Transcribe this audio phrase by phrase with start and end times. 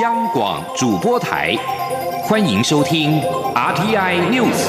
[0.00, 1.56] 央广主播台，
[2.22, 3.20] 欢迎收听
[3.54, 4.68] RTI News。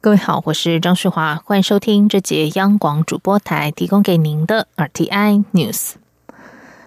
[0.00, 5.92] 各位好，我是张世华，欢迎收听这节央广主播台提供给您的 RTI News。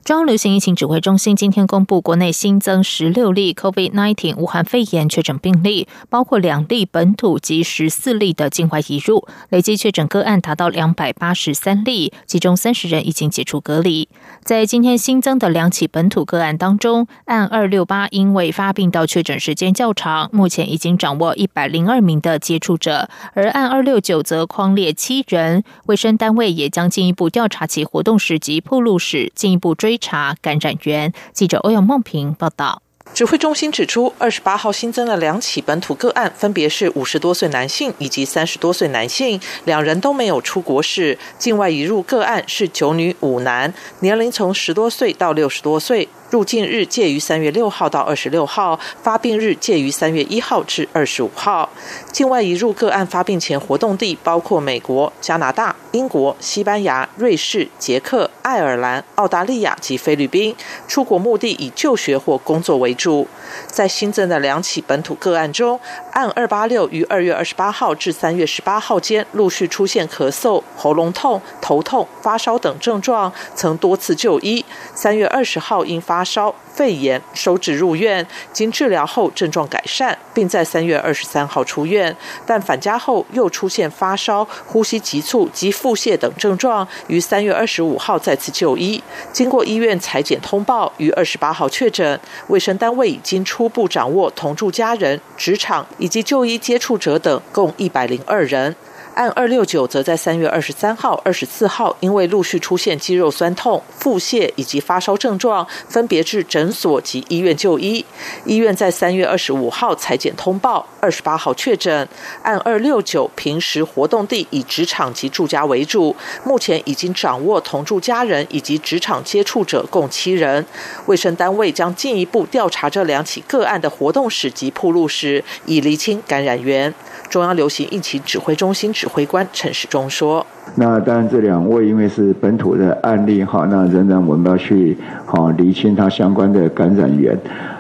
[0.07, 14.07] 中央流行疫情指挥中心今天公布，国内新增十六例 COVID-19 武汉肺炎确诊病例，包括两例本土及十四例的境外移入，累计确诊个案达到两百八十三例，其中三十人已经解除隔离。
[14.46, 29.96] 在今天新增的两起本土个案当中，案二六八因为发病到确诊时间较长，目前已经掌握一百零二名的接触者，而案二六九则框列七人，卫生单位也将进一步调查其活动史及铺路史，进一步追。
[29.97, 31.11] 查感染源。
[31.33, 32.81] 记者欧阳梦平报道。
[33.14, 41.17] 指挥中心指出，二十八号新增了两起本土个案，分别是五十多岁男性以及三十多岁男性，两人都没有出国史。
[41.39, 46.09] 境外移入个案是九女五男，年龄从十多岁到六十多岁。
[46.30, 51.70] 入境日介于三月六号到二十六号，发病日介于三月一号至二十五号。
[52.11, 60.55] 境外移入个案发病前活动地包括美国、加拿大、英国、西班牙、瑞士、捷克、爱尔兰、澳大利亚及菲律宾。
[60.88, 63.28] 出国目的以就学或工作为主。
[63.66, 65.80] 在新增的两起本土个案中，
[66.11, 74.66] 案二八六于二月二十八号至三月十八号间陆续出现咳嗽、喉咙痛、头痛、发烧等症状，曾多次就医。
[74.94, 82.15] 三月二十号因发发烧、肺炎收治入院，经治疗后症状改善，并在三月二十三号出院。
[82.43, 89.03] 但返家后又出现发烧、呼吸急促及腹泻等症状，于三月二十五号再次就医。
[89.31, 92.19] 经过医院裁剪通报，于二十八号确诊。
[92.47, 98.75] 卫生单位已经初步掌握同住家人、职场以及就医接触者等共一百零二人。
[99.17, 108.05] 案二六九则在三月二十三号、二十四号，因为陆续出现肌肉酸痛、腹泻以及发烧症状，分别至诊所及医院就医。
[108.45, 112.08] 医院在三月二十五号裁剪通报，二十八号确诊。
[112.43, 120.63] 案二六九平时活动地以职场及住家为主，目前已经掌握同住家人以及职场接触者共七人。
[121.08, 126.93] 卫生单位将进一步调查这两起个案的活动史及铺路史，以厘清感染源。
[127.31, 130.45] 中央流行疫情指挥中心指挥官陈时中说
[130.75, 137.38] ：“那当然，这两位因为是本土的案例哈，那仍然我们要去好厘清它相关的感染源。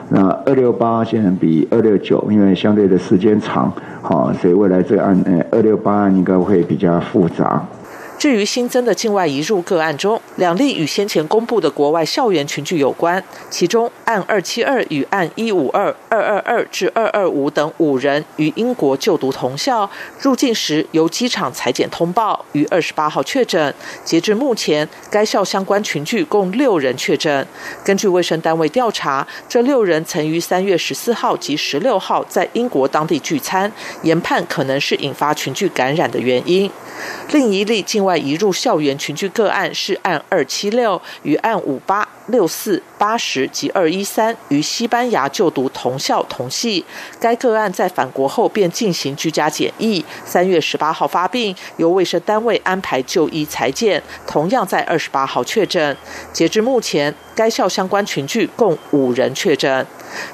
[0.09, 3.71] 那二六八现在比二六九，因为相对的时间长，
[4.01, 7.63] 好，所以未来这个案，呃，二六八案应该会比较复杂。”
[8.17, 19.89] 至于新增的境外移入个案中，两例与先前公布的国外校园群聚有关，其中案二七二与案一五二、二二二至二二五等五人与英国就读同校，
[20.19, 23.73] 入境时由机场裁剪通报，于二十八号确诊。
[24.03, 27.47] 截至目前，该校相关群聚共六人确诊。
[27.83, 36.69] 根据卫生单位调查，这六人曾于三月十四号及十六号在英国当地聚餐，研判可能是引发群聚感染的原因。
[37.31, 42.07] 另一例境外外移入校园群聚个案是案二七六与案五八。
[42.27, 46.83] 六四八十及二一三与西班牙就读同校同系，
[47.21, 55.95] 该个案在返国后便进行居家检疫，三月十八号发病，由卫生单位安排就医裁剪，同样在二十八号确诊。
[56.33, 59.87] 截至目前，该校相关群聚共五人确诊。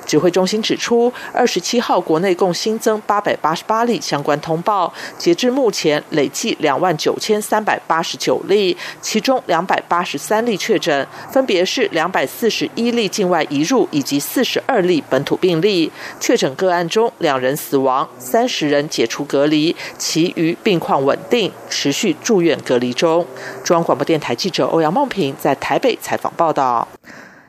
[0.06, 11.84] 指挥中心指出，二十七号国内共新增八百八十八例相关通报，截至目前累计两万九千三百八十九例，其中两百八十三例确诊，分别是。
[11.94, 23.26] 两百四十一例境外移入以及四十二例本土病例确诊个案中，两人死亡，三十人解除隔离，其余病况稳定，持续住院隔离中。
[23.64, 26.88] 中央广播电台记者欧阳梦平在台北采访报道。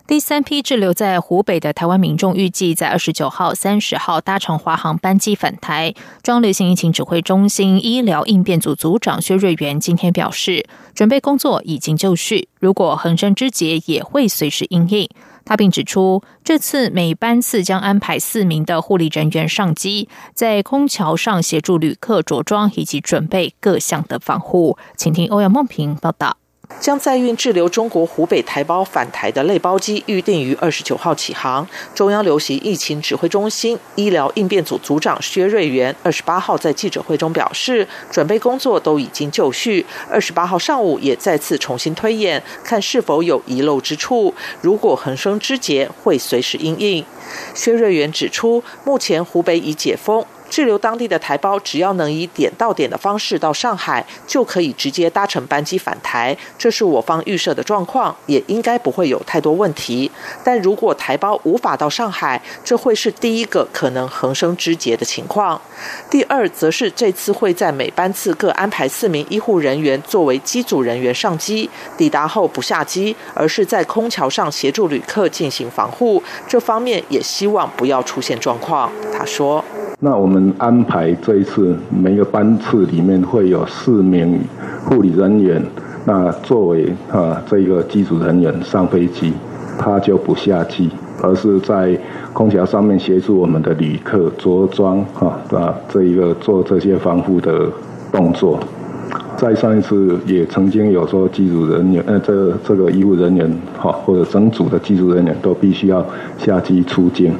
[0.06, 5.94] 第三批滞留在湖北的台湾民众预计在二十九号、三十号搭乘华航班机返台。
[6.22, 15.08] 中流行疫情指挥中心医疗应变组组长薛瑞元今天表示，准备工作已经就绪，如果横生枝节，也会随时应应。
[15.46, 24.76] 他并指出，这次每班次将安排四名的护理人员上机，在空桥上协助旅客着装以及准备各项的防护。
[24.98, 26.36] 请听欧阳梦平报道。
[26.80, 31.66] 将载运滞留中国湖北台胞返台的类包机预定于二十九号起航。
[31.94, 39.84] 中央流行疫情指挥中心医疗应变组组长薛瑞元二十八号在记者会中表示，准备工作都已经就绪。
[40.10, 44.34] 二十八号上午也再次重新推演，看是否有遗漏之处。
[44.60, 47.04] 如果横生枝节，会随时应应。
[47.54, 50.24] 薛瑞元指出，目前湖北已解封。
[50.50, 56.36] 滞留当地的台胞只要能以点到点的方式到上海，就可以直接搭乘班机返台。
[56.56, 60.10] 这是我方预设的状况，也应该不会有太多问题。
[60.44, 65.60] 但如果台胞无法到上海，这会是第一个可能横生枝节的情况。
[66.08, 76.22] 第二，则是这次会在每班次各安排四名医护人员作为机组人员上机，抵达后不下机，而是在空桥上协助旅客进行防护。
[76.46, 78.90] 这方面也希望不要出现状况。
[79.12, 79.64] 他说
[80.00, 84.38] ：“那我们安排这一次每个班次里面会有四名
[84.84, 85.62] 护理人员，
[86.04, 89.32] 那作为啊这个机组人员上飞机，
[89.78, 90.90] 他就不下机，
[91.22, 91.98] 而是在。”
[92.34, 97.70] 空调上面协助我们的旅客着装，哈啊，这一个做这些防护的
[98.10, 98.58] 动作。
[99.36, 103.48] 在上一次也曾经有说机组人员，呃，这这个医务人员，
[103.78, 106.04] 哈或者整组的机组人员都必须要
[106.36, 107.32] 下机出境。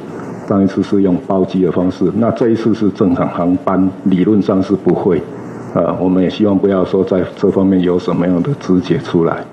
[0.47, 5.21] 上一次是用包机的方式，那这一次是正常航班，理论上是不会。
[5.73, 9.43] 呃，我们也希望不要说在这方面有什么样的肢解出来。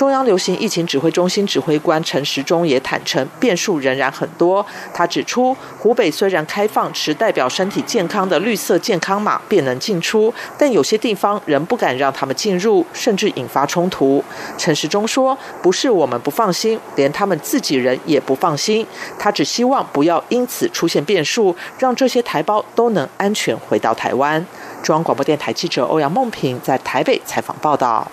[0.00, 4.64] 中央流行疫情指挥中心指挥官陈时中也坦诚，变数仍然很多。
[4.94, 14.24] 他指出，湖北虽然开放持代表身体健康的绿色健康码便能进出，但有些地方仍不敢让他们进入，甚至引发冲突。
[14.56, 18.86] 陈时中说：“不是我们不放心，连他们自己人也不放心。
[19.18, 24.42] 他只希望不要因此出现变数，让这些台胞都能安全回到台湾。”
[24.82, 28.10] 中央广播电台记者欧阳梦平在台北采访报道。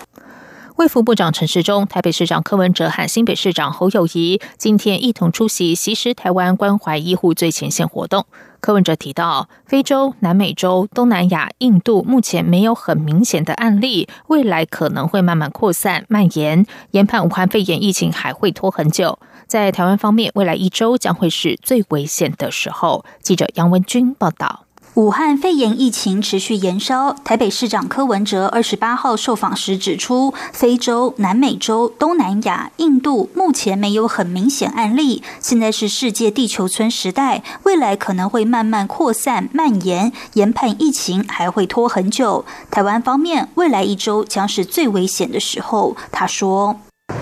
[0.78, 8.26] 卫福部长陈时中、台北市长柯文哲和新北市长侯友谊今天一同出席“习实台湾关怀医护最前线”活动。
[8.60, 16.64] 柯文哲提到，非洲、南美洲、东南亚、印度目前没有很明显的案例，未来可能会慢慢扩散蔓延。
[16.92, 19.18] 研判武汉肺炎疫情还会拖很久。
[19.48, 23.04] 在台湾方面，未来一周将会是最危险的时候。
[23.20, 24.67] 记者杨文君报道。
[24.94, 42.44] 武汉肺炎疫情持续延烧，台北市长柯文哲二十八号受访时指出，非洲、南美洲、东南亚、印度目前没有很明显案例，现在是世界地球村时代，未来可能会慢慢扩散蔓延，研判疫情还会拖很久。
[42.68, 45.96] 台湾方面，未来一周将是最危险的时候。
[46.10, 46.74] 他说：“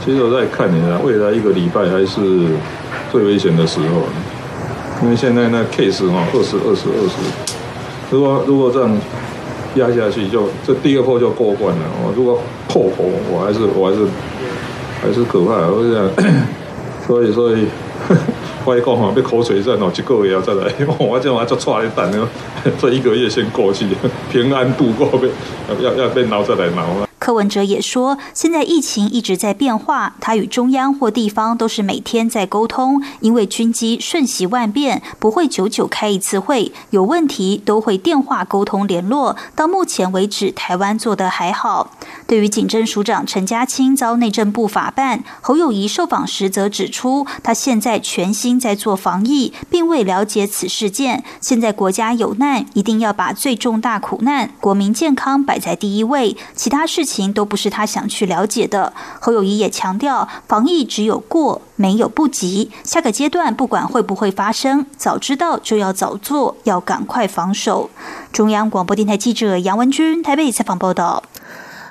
[0.03, 2.57] 其实我在看你啊，未来一个礼拜还是
[3.13, 4.07] 最危险的时候，
[5.03, 7.17] 因为现在那 case 哈，二十二十二十。”
[8.11, 8.97] 如果如果这样
[9.75, 11.83] 压下去，就这第二波就过关了。
[12.03, 14.07] 我如果破口，我还是我还是
[15.03, 15.67] 还是可怕。
[15.67, 16.09] 我讲，
[17.07, 17.67] 所以所以，
[18.65, 22.29] 我讲哈，被口水战哦，一个月要再来， 我这我就抓一蛋呢，
[22.79, 23.87] 这一个月先过去，
[24.31, 25.29] 平安度过，被
[25.83, 27.06] 要要被挠再来挠。
[27.27, 39.35] 柯文哲也说，现在疫情一直在变化，他与中央或地方都是每天在沟通，因为军机瞬息万变，不会久久开一次会，有问题都会电话沟通联络。
[39.57, 41.91] 到目前为止，台湾做得还好。
[42.29, 51.25] 对于警政署长陈家清遭内政部法办，侯友谊受访时则指出，他现在全心在做防疫，并未了解此事件。
[51.41, 57.16] 现在国家有难，一定要把最重大苦难、国民健康摆在第一位，其他事情。
[57.33, 58.93] 都不是他想去了解的。
[59.21, 62.71] 侯友谊也强调，防疫只有过，没有不及。
[62.85, 67.91] 下个阶段不管会不会发生，早知道就要早做，要赶快防守。
[68.33, 71.23] 中央广播电台记者杨文军台北采访报道。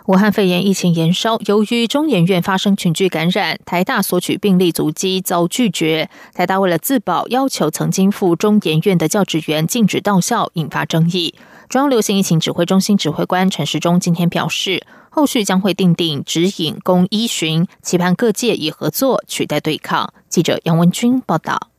[0.08, 6.12] 武汉肺炎疫情延烧，由于中研院发生群聚感染，台大索取病例足迹遭拒绝。
[6.32, 11.34] 台大为了自保，要求曾经赴中研院的教职员禁止到校，引发争议。
[11.70, 20.14] 中央流行疫情指挥中心指挥官陈时中今天表示，后续将会定定指引供依循，期盼各界以合作取代对抗。
[20.30, 21.72] 记者杨文君报道。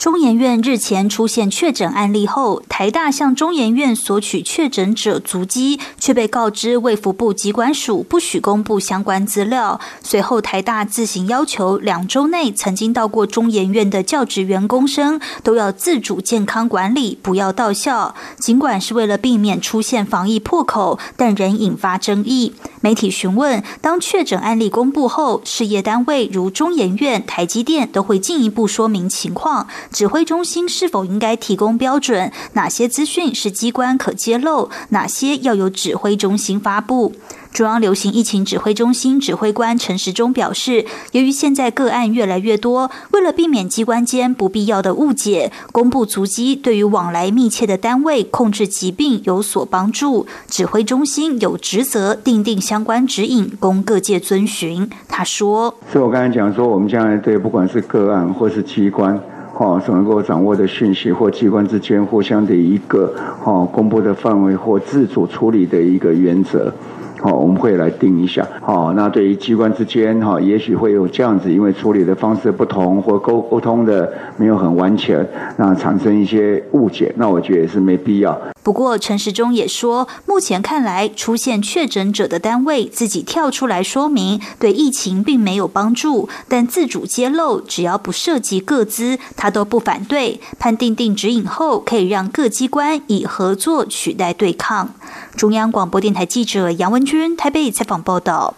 [0.00, 9.78] 中研院日前出现确诊案例后，台大向中研院索取确诊者足迹，却被告知卫福部机关署不许公布相关资料。
[10.02, 18.14] 随后，台大自行要求两周内曾经到过中研院的教职员工生都要自主健康管理，不要到校。
[18.38, 22.54] 尽管是为了避免出现防疫破口，但仍引发争议。
[22.80, 29.68] 媒体询问，当确诊案例公布后，事业单位如中研院、台积电都会进一步说明情况。
[29.90, 32.30] 指挥中心是否应该提供标准？
[32.52, 34.70] 哪些资讯是机关可揭露？
[34.90, 37.12] 哪些要由指挥中心发布？
[37.52, 50.28] 中央流行疫情指挥中心指挥官陈时中表示，由于现在个案越来越多，为了避免机关间不必要的误解，公布足迹对于往来密切的单位控制疾病有所帮助。
[50.46, 54.88] 指挥中心有职责定定相关指引，供各界遵循。
[55.08, 59.20] 他说：“所以我刚才讲说，我们将来对不管是个案或是机关。”
[59.60, 63.12] 哦所能够掌握的讯息，或机关之间互相的一个
[63.44, 66.72] 哦公布的范围或自主处理的一个原则。
[67.18, 68.48] 好，我们会来定一下。
[68.62, 78.40] 好，那对于机关之间，哈，也许会有这样子，因为处理的方式不同，或沟沟通的没有很完全，那产生一些误解，那我觉得也是没必要。
[78.70, 90.40] 不过陈时中也说，目前看来出现确诊者的单位自己跳出来说明，对疫情并没有帮助，但自主揭露，只要不涉及各资，他都不反对。
[90.60, 94.94] 判定定指引后，可以让各机关以合作取代对抗。
[95.34, 98.54] 中央广播电台记者杨文君台北采访报道。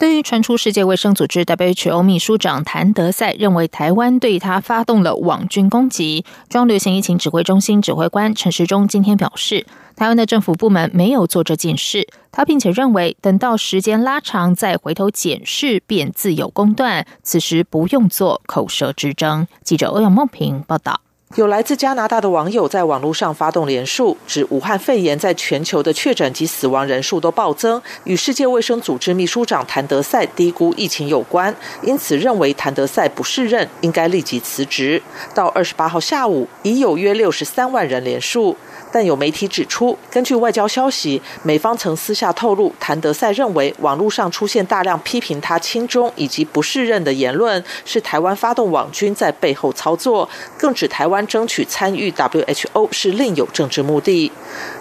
[0.00, 9.66] 对于传出世界卫生组织 WHO 秘书长谭德赛认为台湾对他发动了网军攻击，中央流行疫情指挥中心指挥官陈时中今天表示，
[9.96, 12.08] 台湾的政府部门没有做这件事。
[12.32, 17.06] 他并且认为，等到时间拉长再回头检视，便自有公断。
[17.22, 19.46] 此时不用做口舌之争。
[19.62, 21.02] 记者欧阳梦平报道。
[21.36, 35.00] 有来自加拿大的网友在网络上发动连署，指武汉肺炎在全球的确诊及死亡人数都暴增，与世界卫生组织秘书长谭德赛低估疫情有关，因此认为谭德赛不适任，应该立即辞职。
[35.32, 38.56] 到二十八号下午，已有约六十三万人连署。
[38.92, 54.30] 但有媒体指出，根据外交消息，美方曾私下透露，谭德赛认为网络上出现大量批评他亲中以及不适任的言论，是台湾发动网军在背后操作，更指台湾争取参与 WHO 是另有政治目的。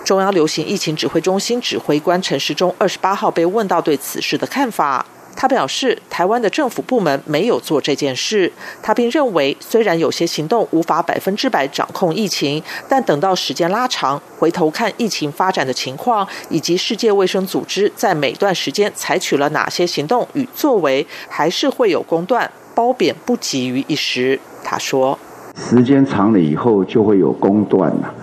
[0.03, 5.05] 中央流行疫情指挥中心指挥官陈时中二十八号被问到对此事的看法。
[5.35, 8.51] 他表示，台湾的政府部门没有做这件事。
[8.83, 24.37] 他并认为，虽然有些行动无法百分之百掌控疫情，但等到时间拉长，回头看疫情发展的情况，以及世界卫生组织在每段时间采取了哪些行动与作为，还是会有公断，褒贬不急于一时。
[24.61, 25.17] 他说
[25.59, 28.13] ：“时间长了以后，就会有公断了。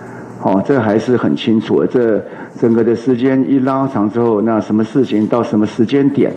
[0.41, 1.85] 哦，这还是很清楚。
[1.85, 2.21] 这
[2.59, 6.33] 整个的时间一拉长之后，那什么事情到什么时间点？”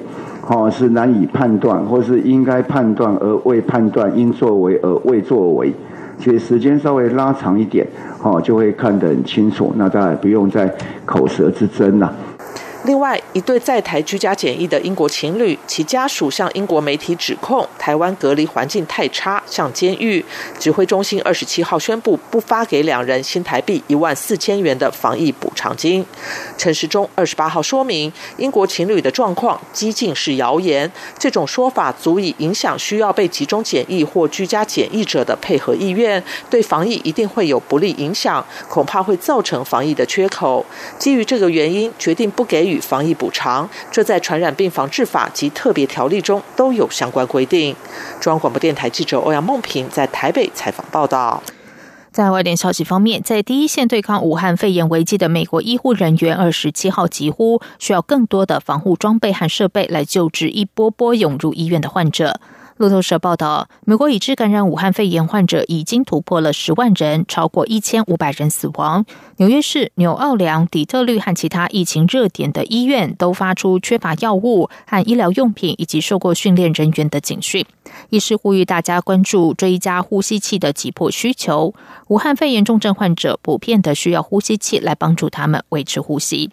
[0.49, 5.73] 哦，是难以判断，或是应该判断而未判断，应作为而未作为，
[6.19, 7.87] 其实时间稍微拉长一点，
[8.23, 9.73] 哦，就会看得很清楚。
[9.77, 10.73] 那当然不用再
[11.05, 12.13] 口舌之争了。
[12.85, 20.25] 另外，一对在台居家检疫的英国情侣，其家属向英国媒体指控台湾隔离环境太差，像监狱。
[20.59, 26.05] 指挥中心二十七号宣布不发给两人新台币一万四千元的防疫补偿金。
[26.59, 36.21] 陈时中二十八号说明，英国情侣的状况激进是谣言，这种说法足以影响需要被集中检疫或居家检疫者的配合意愿，
[36.51, 40.67] 对防疫一定会有不利影响，恐怕会造成防疫的缺口。
[40.99, 42.81] 基于这个原因，决定不给予。
[42.81, 47.77] 防疫补偿，这在传染病防治法及特别条例中都有相关规定。
[48.19, 51.43] 中央广播电台记者欧阳梦平在台北采访报道。
[52.11, 62.41] 在外电消息方面，在第一线对抗武汉肺炎危机的美国医护人员二十七号疾呼，需要更多的防护装备和设备来救治一波波涌入医院的患者。
[62.81, 69.05] 路透社报道，美国已知感染武汉肺炎患者已经突破了十万人，超过一千五百人死亡。
[69.37, 77.67] 纽约市、纽奥良、底特律和其他疫情热点的医院都发出缺乏药物和医疗用品以及受过训练人员的警讯。
[78.09, 81.75] 医师呼吁大家关注追加呼吸器的急迫需求。
[82.09, 86.51] 武汉肺炎重症患者普遍的需要呼吸器来帮助他们维持呼吸。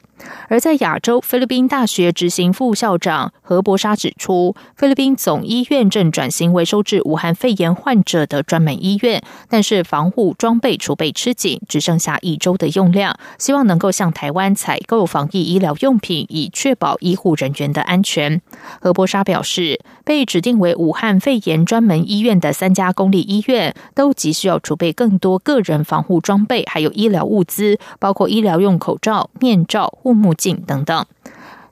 [0.50, 18.42] 而在亚洲，菲律宾大学执行副校长何博沙指出，菲律宾总医院正转型为收治武汉肺炎患者的专门医院，但是防护装备储备吃紧，只剩下一周的用量，希望能够向台湾采购防疫医疗用品，以确保医护人员的安全。
[18.82, 29.88] 何博沙表示，被指定为武汉肺肺炎专门医院的三家公立医院，都急需要储备更多个人防护装备，还有医疗物资，包括医疗用口罩、面罩。
[30.02, 31.06] 护目镜等等。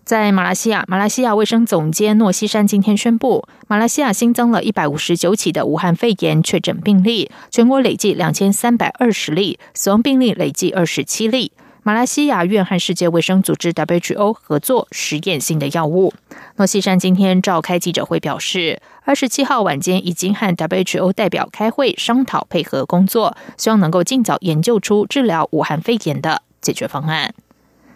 [0.03, 11.51] 在马来西亚，马来西亚卫生总监诺西山今天宣布，马来西亚新增了一百五十九起的武汉肺炎确诊病例，全国累计两千三百二十例，死亡病例累计二十七例。
[11.87, 16.11] 马来西亚院和世界卫生组织 WHO 合作实验性的药物。
[16.55, 27.35] 诺西山今天召开记者会表示，二十七号晚间已经和 WHO 代表开会商讨配合工作，希望能够尽早研究出治疗武汉肺炎的解决方案。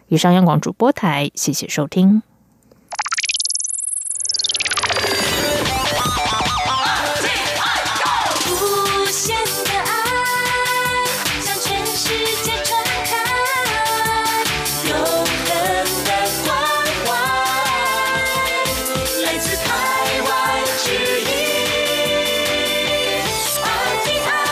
[0.09, 2.21] 以上央广主播台，谢谢收听。